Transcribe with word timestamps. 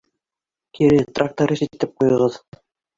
—Кире 0.79 0.97
тракторист 1.19 1.69
итеп 1.69 1.97
ҡуйығыҙ. 2.03 2.45